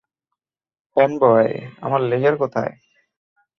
[0.97, 1.51] Fanboy,
[1.81, 2.73] আমার laser কোথায়?